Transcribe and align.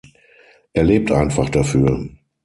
Er 0.73 0.83
lebt 0.83 1.11
einfach 1.11 1.51
dafür. 1.51 2.09